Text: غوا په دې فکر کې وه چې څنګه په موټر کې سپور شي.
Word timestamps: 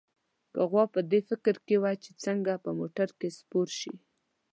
غوا 0.69 0.83
په 0.93 0.99
دې 1.11 1.19
فکر 1.29 1.55
کې 1.65 1.75
وه 1.81 1.91
چې 2.03 2.11
څنګه 2.23 2.53
په 2.63 2.69
موټر 2.79 3.09
کې 3.19 3.29
سپور 3.37 3.67
شي. 3.79 3.93